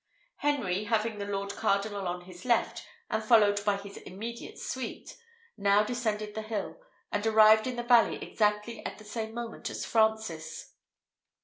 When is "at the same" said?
8.83-9.31